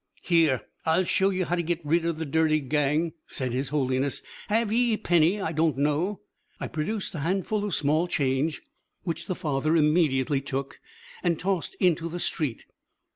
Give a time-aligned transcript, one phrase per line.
[0.23, 4.23] "Here, I'll show you how to get rid of the dirty gang," said his holiness.
[4.47, 6.21] "Have ye a penny, I don't know?"
[6.59, 8.63] I produced a handful of small change,
[9.03, 10.79] which the father immediately took
[11.21, 12.65] and tossed into the street.